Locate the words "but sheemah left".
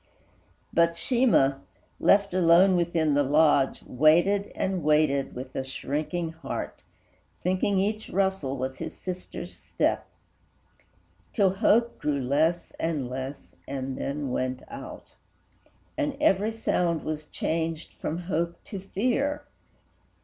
0.73-2.33